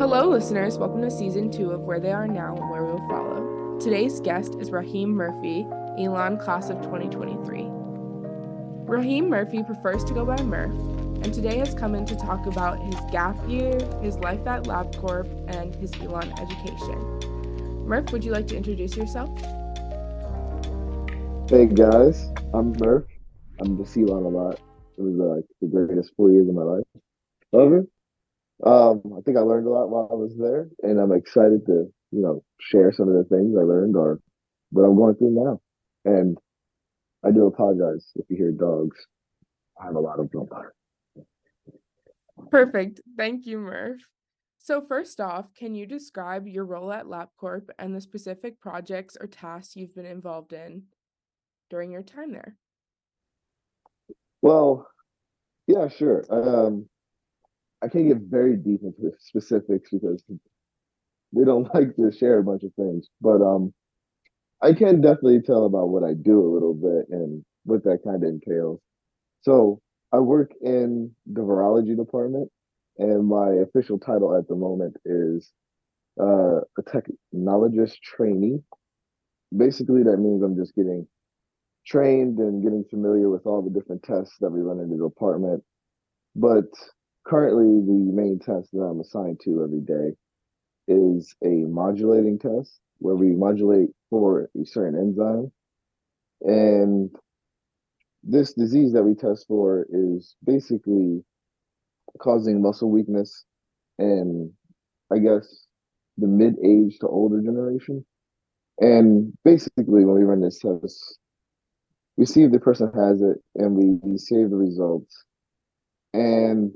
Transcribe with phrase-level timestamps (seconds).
[0.00, 0.78] Hello, listeners.
[0.78, 3.78] Welcome to season two of Where They Are Now and Where We'll Follow.
[3.78, 5.66] Today's guest is Raheem Murphy,
[5.98, 7.66] Elon class of 2023.
[8.86, 10.72] Raheem Murphy prefers to go by Murph,
[11.22, 15.28] and today has come in to talk about his gap year, his life at LabCorp,
[15.54, 17.86] and his Elon education.
[17.86, 19.28] Murph, would you like to introduce yourself?
[21.50, 23.04] Hey guys, I'm Murph.
[23.58, 24.60] I'm the Elon a lot.
[24.96, 26.84] It was like the greatest four years of my life.
[27.52, 27.84] However,
[28.64, 31.92] um, I think I learned a lot while I was there, and I'm excited to,
[32.10, 34.20] you know, share some of the things I learned or
[34.70, 35.60] what I'm going through now.
[36.04, 36.36] And
[37.24, 38.96] I do apologize if you hear dogs.
[39.80, 40.48] I have a lot of them.
[42.50, 43.00] Perfect.
[43.16, 44.00] Thank you, Murph.
[44.58, 49.26] So, first off, can you describe your role at LabCorp and the specific projects or
[49.26, 50.82] tasks you've been involved in
[51.70, 52.56] during your time there?
[54.42, 54.86] Well,
[55.66, 56.24] yeah, sure.
[56.30, 56.88] Um,
[57.82, 60.22] I can't get very deep into specifics because
[61.32, 63.08] we don't like to share a bunch of things.
[63.20, 63.72] But um,
[64.62, 68.22] I can definitely tell about what I do a little bit and what that kind
[68.22, 68.80] of entails.
[69.42, 69.80] So
[70.12, 72.50] I work in the virology department,
[72.98, 75.50] and my official title at the moment is
[76.20, 78.58] uh, a technologist trainee.
[79.56, 81.06] Basically, that means I'm just getting
[81.86, 85.62] trained and getting familiar with all the different tests that we run in the department.
[86.36, 86.68] But
[87.30, 90.16] currently, the main test that I'm assigned to every day
[90.88, 95.52] is a modulating test where we modulate for a certain enzyme.
[96.42, 97.10] And
[98.24, 101.22] this disease that we test for is basically
[102.18, 103.44] causing muscle weakness
[103.98, 104.50] and
[105.12, 105.66] I guess
[106.18, 108.04] the mid age to older generation.
[108.80, 111.18] And basically, when we run this test,
[112.16, 115.24] we see if the person has it and we, we save the results.
[116.12, 116.74] And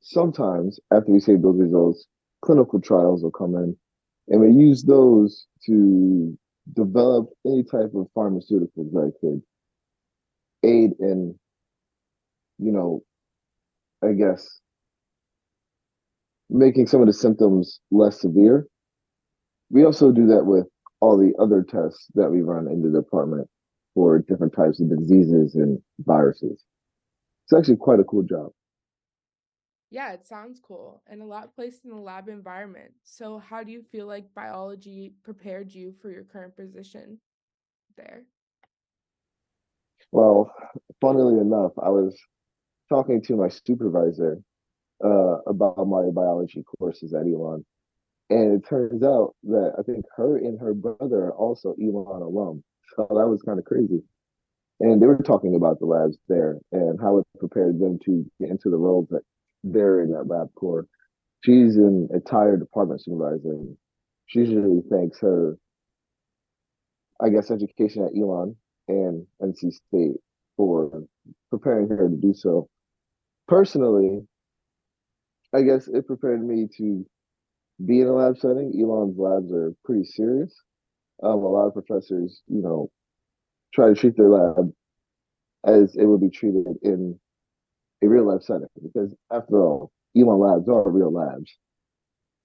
[0.00, 2.06] sometimes after we save those results,
[2.42, 3.76] clinical trials will come in
[4.28, 6.36] and we use those to
[6.74, 9.42] develop any type of pharmaceuticals that could
[10.62, 11.38] aid in,
[12.58, 13.02] you know,
[14.02, 14.60] I guess,
[16.48, 18.66] making some of the symptoms less severe.
[19.70, 20.66] We also do that with
[21.00, 23.48] all the other tests that we run in the department
[23.94, 26.62] for different types of diseases and viruses.
[27.44, 28.50] It's actually quite a cool job.
[29.90, 32.92] Yeah, it sounds cool and a lot placed in the lab environment.
[33.02, 37.18] So, how do you feel like biology prepared you for your current position
[37.96, 38.24] there?
[40.12, 40.52] Well,
[41.00, 42.16] funnily enough, I was
[42.88, 44.40] talking to my supervisor
[45.04, 47.64] uh, about my biology courses at Elon.
[48.30, 52.62] And it turns out that I think her and her brother are also Elon alum.
[52.94, 54.02] So that was kind of crazy.
[54.78, 58.50] And they were talking about the labs there and how it prepared them to get
[58.50, 59.22] into the roles that
[59.64, 60.84] they're in at LabCorp.
[61.42, 63.58] She's an entire department supervisor.
[64.26, 65.56] She usually thanks her,
[67.20, 68.56] I guess, education at Elon
[68.88, 70.16] and NC State
[70.56, 71.02] for
[71.50, 72.68] preparing her to do so.
[73.48, 74.20] Personally,
[75.54, 77.04] I guess it prepared me to
[77.84, 78.72] be in a lab setting.
[78.80, 80.54] Elon's labs are pretty serious.
[81.22, 82.90] Um, a lot of professors, you know,
[83.74, 84.72] try to treat their lab
[85.66, 87.18] as it would be treated in
[88.02, 91.50] a real life setting because after all, Elon labs are real labs.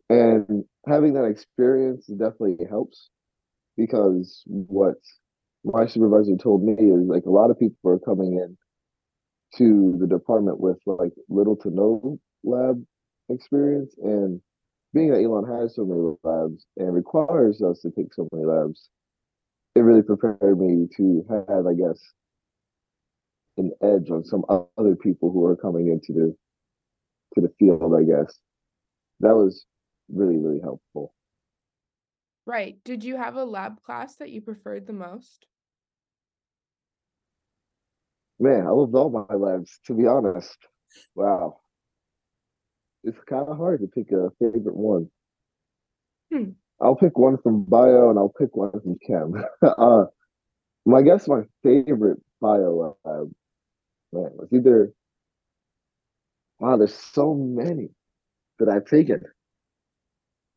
[0.09, 3.09] And having that experience definitely helps
[3.77, 4.97] because what
[5.63, 8.57] my supervisor told me is like a lot of people are coming in
[9.57, 12.83] to the department with like little to no lab
[13.29, 14.41] experience and
[14.93, 18.89] being that Elon has so many labs and requires us to take so many labs,
[19.75, 21.99] it really prepared me to have, I guess,
[23.57, 26.35] an edge on some other people who are coming into the
[27.35, 28.39] to the field, I guess.
[29.19, 29.65] That was
[30.09, 31.13] really, really helpful.
[32.45, 32.77] Right.
[32.83, 35.47] Did you have a lab class that you preferred the most?
[38.39, 40.57] Man, I loved all my labs, to be honest.
[41.15, 41.59] Wow.
[43.03, 45.09] It's kind of hard to pick a favorite one.
[46.31, 46.51] Hmm.
[46.81, 49.43] I'll pick one from bio and I'll pick one from chem.
[49.61, 50.05] uh,
[50.85, 53.31] my guess my favorite bio lab
[54.13, 54.93] man, was either
[56.59, 57.89] wow, there's so many
[58.59, 59.23] that I've taken.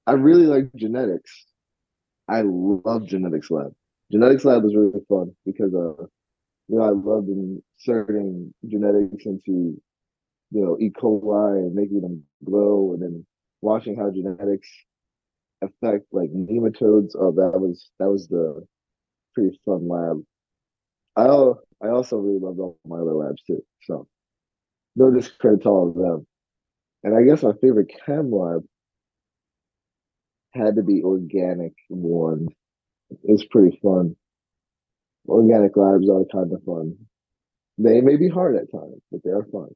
[0.06, 1.46] I really like genetics.
[2.28, 3.74] I love genetics lab.
[4.12, 6.04] Genetics lab was really fun because uh
[6.68, 9.80] you know I loved inserting genetics into
[10.52, 10.90] you know E.
[10.90, 13.26] coli and making them glow, and then
[13.62, 14.68] watching how genetics
[15.62, 17.16] affect like nematodes.
[17.18, 18.66] Oh, that was that was the
[19.34, 20.22] pretty fun lab.
[21.19, 23.62] I I also really loved all my other labs too.
[23.82, 24.06] So
[24.97, 26.26] no discredit to all of them.
[27.03, 28.62] And I guess my favorite chem lab
[30.53, 32.49] had to be organic one.
[33.25, 34.17] It's pretty fun.
[35.29, 36.97] Organic labs are kind of fun.
[37.79, 39.69] They may be hard at times, but they are fun.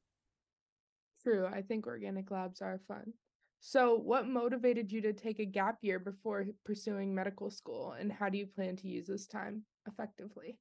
[1.23, 1.47] True.
[1.47, 3.12] I think organic labs are fun.
[3.61, 8.29] So, what motivated you to take a gap year before pursuing medical school, and how
[8.29, 10.59] do you plan to use this time effectively?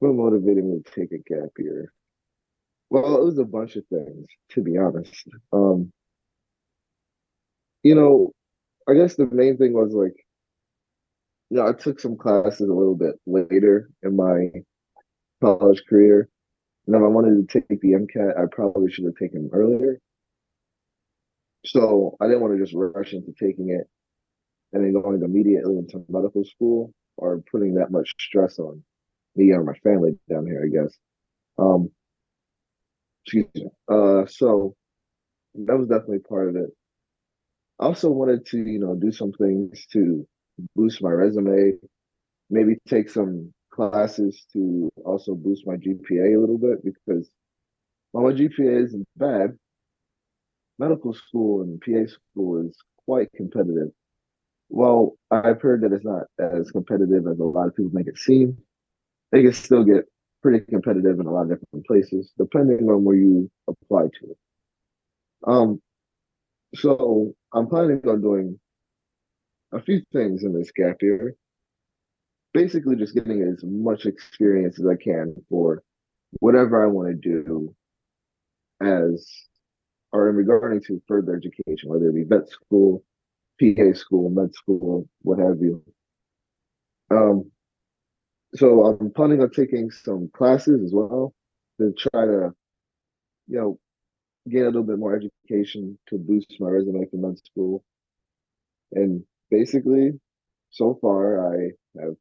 [0.00, 1.92] What motivated me to take a gap year?
[2.90, 5.28] Well, it was a bunch of things, to be honest.
[5.52, 5.92] Um,
[7.82, 8.32] you know,
[8.88, 10.14] I guess the main thing was like,
[11.50, 14.50] you know, I took some classes a little bit later in my
[15.40, 16.28] college career.
[16.86, 19.98] And if I wanted to take the MCAT, I probably should have taken them earlier.
[21.66, 23.88] So I didn't want to just rush into taking it
[24.72, 28.82] and then going immediately into medical school or putting that much stress on
[29.38, 30.96] me or my family down here, I guess.
[31.58, 31.90] Um,
[33.24, 33.66] excuse me.
[33.88, 34.74] Uh, so
[35.54, 36.70] that was definitely part of it.
[37.80, 40.26] I also wanted to, you know, do some things to
[40.74, 41.74] boost my resume,
[42.50, 47.30] maybe take some classes to also boost my GPA a little bit because
[48.12, 49.56] while my GPA isn't bad,
[50.78, 53.90] medical school and PA school is quite competitive.
[54.70, 58.18] Well, I've heard that it's not as competitive as a lot of people make it
[58.18, 58.58] seem.
[59.32, 60.04] They can still get
[60.42, 64.38] pretty competitive in a lot of different places, depending on where you apply to it.
[65.46, 65.80] Um,
[66.74, 68.58] so I'm planning on doing
[69.72, 71.34] a few things in this gap year.
[72.54, 75.82] Basically, just getting as much experience as I can for
[76.40, 77.74] whatever I want to do
[78.80, 79.48] as
[80.12, 83.04] or in regarding to further education, whether it be vet school,
[83.60, 85.82] PA school, med school, what have you.
[87.10, 87.50] Um,
[88.54, 91.34] so I'm planning on taking some classes as well
[91.80, 92.52] to try to,
[93.46, 93.78] you know,
[94.48, 97.84] get a little bit more education to boost my resume for med school.
[98.92, 100.12] And basically,
[100.70, 102.14] so far I have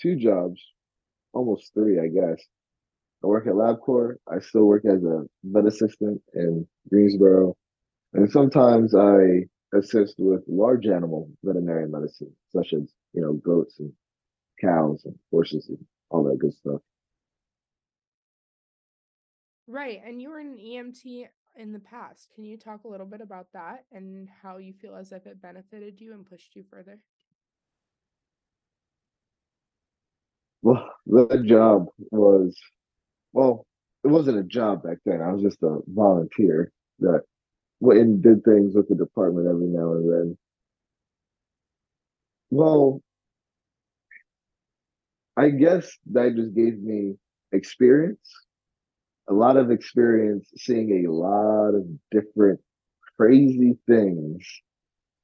[0.00, 0.60] two jobs,
[1.32, 2.40] almost three, I guess.
[3.24, 4.16] I work at LabCorp.
[4.30, 7.56] I still work as a vet assistant in Greensboro.
[8.14, 12.82] And sometimes I assist with large animal veterinary medicine, such as,
[13.12, 13.92] you know, goats and
[14.60, 15.78] cows and horses and
[16.10, 16.80] all that good stuff.
[19.66, 20.00] Right.
[20.04, 22.28] And you were an EMT in the past.
[22.34, 25.42] Can you talk a little bit about that and how you feel as if it
[25.42, 26.98] benefited you and pushed you further?
[30.62, 32.56] Well, the job was,
[33.32, 33.66] well,
[34.04, 35.20] it wasn't a job back then.
[35.20, 37.22] I was just a volunteer that
[37.80, 40.38] went and did things with the department every now and then.
[42.50, 43.02] Well,
[45.38, 47.14] I guess that just gave me
[47.52, 48.28] experience,
[49.30, 52.58] a lot of experience seeing a lot of different
[53.16, 54.44] crazy things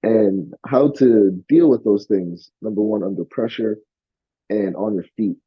[0.05, 2.53] and how to deal with those things.
[2.63, 3.79] Number one, under pressure
[4.49, 5.39] and on your feet.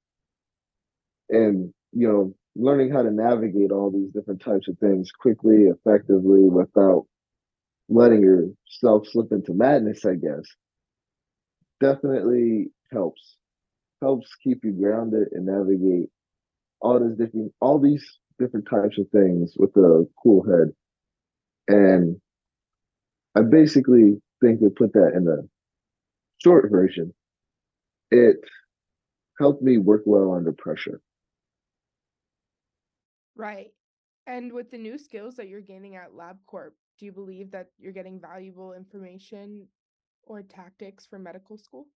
[1.30, 6.42] And, you know, learning how to navigate all these different types of things quickly, effectively,
[6.42, 7.06] without
[7.88, 10.44] letting yourself slip into madness, I guess,
[11.80, 13.38] definitely helps
[14.02, 16.10] helps keep you grounded and navigate
[16.82, 18.06] all these different all these
[18.40, 20.74] different types of things with a cool head.
[21.68, 22.22] And
[23.36, 25.48] I basically think to put that in the
[26.44, 27.14] short version,
[28.12, 28.38] it
[29.40, 31.02] helped me work well under pressure.
[33.36, 33.72] Right.
[34.26, 37.94] And with the new skills that you're gaining at LabCorp, do you believe that you're
[37.94, 39.68] getting valuable information
[40.24, 41.88] or tactics for medical school?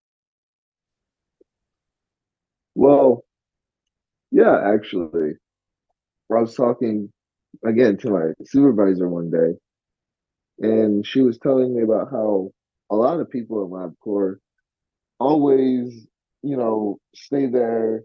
[2.75, 3.25] Well,
[4.31, 5.33] yeah, actually,
[6.31, 7.11] I was talking
[7.65, 9.57] again to my supervisor one day,
[10.59, 12.51] and she was telling me about how
[12.89, 14.35] a lot of people at LabCorp
[15.19, 16.07] always,
[16.43, 18.03] you know, stay there,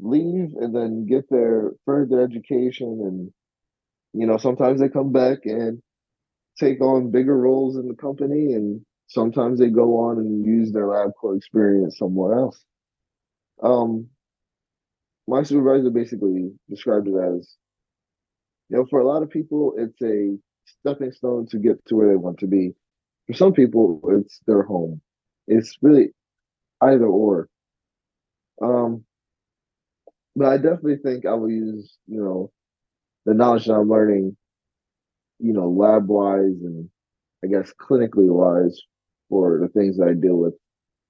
[0.00, 3.32] leave, and then get their further education, and
[4.14, 5.80] you know, sometimes they come back and
[6.58, 10.86] take on bigger roles in the company, and sometimes they go on and use their
[10.86, 12.64] LabCorp experience somewhere else.
[13.62, 14.08] Um,
[15.26, 17.56] my supervisor basically described it as,
[18.68, 20.36] you know, for a lot of people, it's a
[20.80, 22.74] stepping stone to get to where they want to be.
[23.26, 25.00] For some people, it's their home.
[25.48, 26.10] It's really
[26.80, 27.48] either or.
[28.62, 29.04] Um,
[30.34, 32.52] but I definitely think I will use, you know,
[33.24, 34.36] the knowledge that I'm learning,
[35.38, 36.88] you know, lab wise and
[37.44, 38.80] I guess clinically wise
[39.28, 40.54] for the things that I deal with,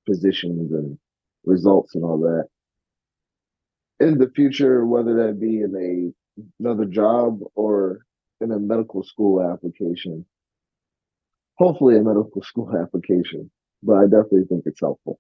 [0.07, 0.99] positions and
[1.45, 2.49] results and all that
[4.01, 6.13] in the future, whether that be in a
[6.61, 8.01] another job or
[8.41, 10.27] in a medical school application.
[11.59, 13.51] hopefully a medical school application.
[13.83, 15.19] But I definitely think it's helpful.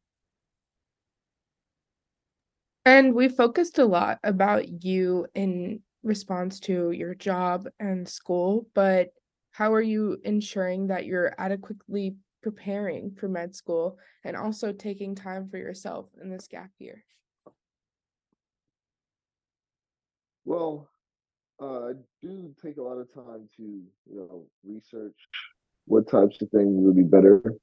[2.85, 9.11] And we focused a lot about you in response to your job and school, but
[9.51, 15.49] how are you ensuring that you're adequately preparing for med school and also taking time
[15.49, 17.05] for yourself in this gap year?
[20.47, 20.89] Well,
[21.61, 25.17] uh, I do take a lot of time to, you know, research
[25.87, 27.55] what types of things would be better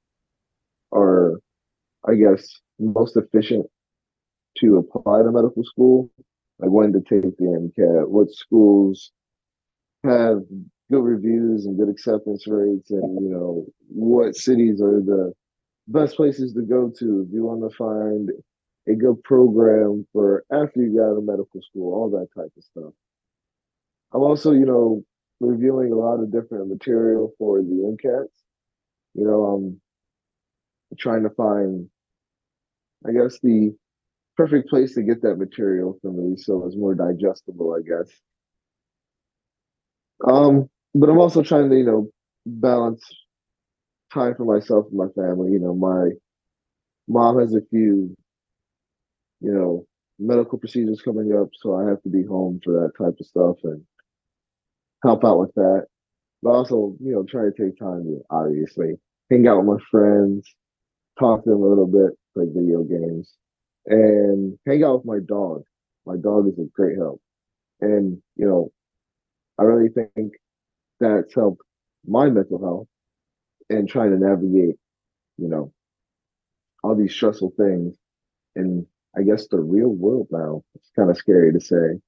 [0.90, 1.40] or,
[2.06, 2.46] I guess,
[2.78, 3.66] most efficient
[4.58, 6.10] to apply to medical school.
[6.58, 9.12] Like when to take the MCAT, what schools
[10.04, 10.42] have
[10.92, 15.32] good reviews and good acceptance rates, and you know what cities are the
[15.88, 18.30] best places to go to if you want to find
[18.88, 22.64] a good program for after you got out of medical school, all that type of
[22.64, 22.92] stuff.
[24.12, 25.04] I'm also, you know,
[25.40, 28.28] reviewing a lot of different material for the MCATs.
[29.14, 29.80] You know, I'm
[30.98, 31.88] trying to find,
[33.06, 33.74] I guess, the
[34.36, 38.10] perfect place to get that material for me so it's more digestible, I guess.
[40.26, 42.10] Um, but I'm also trying to, you know,
[42.46, 43.02] balance
[44.12, 45.52] time for myself and my family.
[45.52, 46.10] You know, my
[47.08, 48.16] mom has a few,
[49.44, 49.86] you know,
[50.18, 53.56] medical procedures coming up, so I have to be home for that type of stuff
[53.64, 53.82] and
[55.02, 55.84] help out with that.
[56.42, 58.94] But also, you know, try to take time to obviously
[59.30, 60.48] hang out with my friends,
[61.18, 63.34] talk to them a little bit, play video games,
[63.86, 65.62] and hang out with my dog.
[66.06, 67.20] My dog is a great help.
[67.80, 68.72] And, you know,
[69.58, 70.32] I really think
[71.00, 71.62] that's helped
[72.06, 72.88] my mental health
[73.68, 74.76] and trying to navigate,
[75.36, 75.72] you know,
[76.82, 77.94] all these stressful things
[78.56, 78.86] in
[79.16, 80.62] I guess the real world now.
[80.74, 82.00] It's kind of scary to say.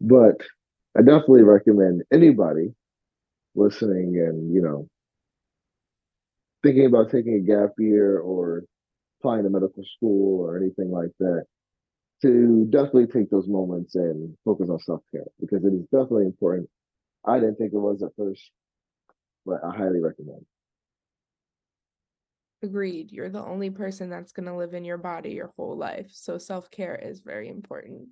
[0.00, 0.40] but
[0.96, 2.74] I definitely recommend anybody
[3.54, 4.88] listening and, you know,
[6.62, 8.64] thinking about taking a gap year or
[9.20, 11.44] applying to medical school or anything like that
[12.22, 16.68] to definitely take those moments and focus on self care because it is definitely important
[17.24, 18.50] I didn't think it was at first,
[19.44, 20.46] but I highly recommend.
[22.62, 23.10] Agreed.
[23.10, 26.10] You're the only person that's going to live in your body your whole life.
[26.12, 28.08] So self care is very important.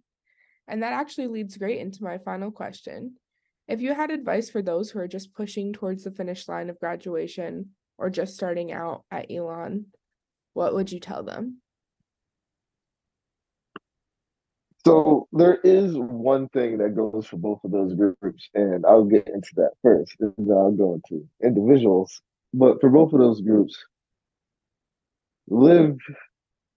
[0.67, 3.17] And that actually leads great into my final question.
[3.67, 6.81] If you had advice for those who are just pushing towards the finish line of
[6.81, 9.87] graduation or just starting out at Elon,
[10.55, 11.61] what would you tell them?
[14.87, 19.29] So there is one thing that goes for both of those groups, and I'll get
[19.29, 20.17] into that first.
[20.21, 22.23] And I'll go into individuals,
[22.55, 23.77] but for both of those groups,
[25.51, 25.97] live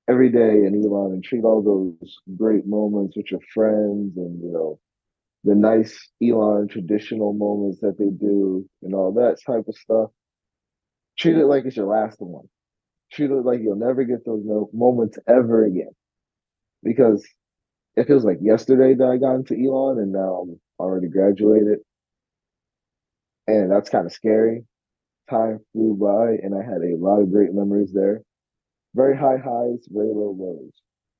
[0.10, 4.52] every day in Elon and treat all those great moments with your friends and you
[4.52, 4.80] know
[5.44, 10.10] the nice Elon traditional moments that they do and all that type of stuff.
[11.18, 12.46] Treat it like it's your last one.
[13.12, 15.92] Treat it like you'll never get those moments ever again,
[16.84, 17.28] because
[17.96, 21.80] it feels like yesterday that I got into Elon and now I'm already graduated.
[23.48, 24.64] And that's kind of scary.
[25.30, 28.22] Time flew by and I had a lot of great memories there.
[28.96, 30.74] Very high highs, very low lows.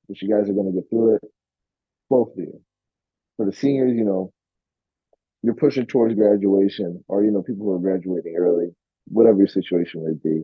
[0.08, 1.22] But you guys are going to get through it.
[2.10, 2.60] Both of you.
[3.36, 4.32] For the seniors, you know,
[5.42, 8.68] you're pushing towards graduation or, you know, people who are graduating early,
[9.06, 10.42] whatever your situation may be.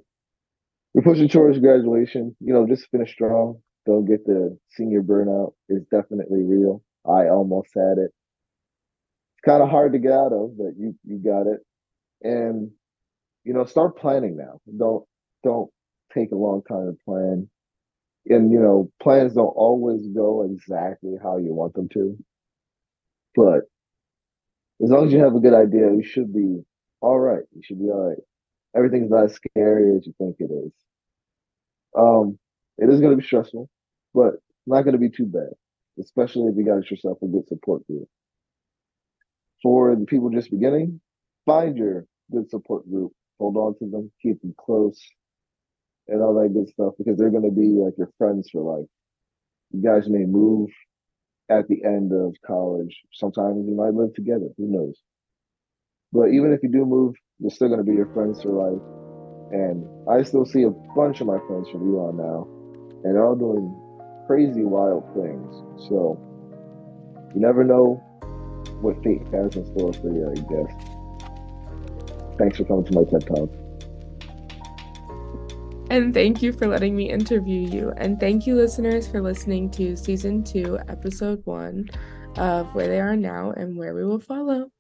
[0.95, 5.87] You're pushing towards graduation, you know, just finish strong don't get the senior burnout It's
[5.91, 6.83] definitely real.
[7.07, 8.11] I almost had it.
[9.33, 11.61] It's kind of hard to get out of, but you you got it.
[12.23, 12.71] And
[13.45, 14.61] you know, start planning now.
[14.79, 15.07] Don't
[15.43, 15.71] don't
[16.15, 17.49] take a long time to plan.
[18.27, 22.17] And you know, plans don't always go exactly how you want them to.
[23.35, 23.63] But
[24.83, 26.63] as long as you have a good idea, you should be
[27.01, 27.45] all right.
[27.55, 28.19] You should be all right.
[28.77, 30.73] Everything's not as scary as you think it is.
[31.97, 32.39] Um,
[32.77, 33.69] it is going to be stressful
[34.15, 34.35] but
[34.67, 35.51] not going to be too bad,
[36.01, 38.09] especially if you got yourself a good support group.
[39.63, 41.01] For the people just beginning,
[41.47, 45.01] find your good support group, hold on to them, keep them close,
[46.09, 48.89] and all that good stuff because they're going to be like your friends for life.
[49.73, 50.71] You guys may move
[51.51, 52.97] at the end of college.
[53.13, 54.49] Sometimes you might live together.
[54.57, 55.01] Who knows?
[56.13, 58.83] But even if you do move, you're still going to be your friends for life.
[59.53, 62.47] And I still see a bunch of my friends from Elon now,
[63.05, 63.75] and they're all doing
[64.27, 65.55] crazy, wild things.
[65.89, 66.19] So
[67.35, 68.03] you never know
[68.81, 70.73] what fate has in store for you, I guess.
[72.39, 73.68] Thanks for coming to my TED Talk.
[75.91, 77.93] And thank you for letting me interview you.
[77.97, 81.89] And thank you, listeners, for listening to season two, episode one
[82.37, 84.71] of Where They Are Now and Where We Will Follow.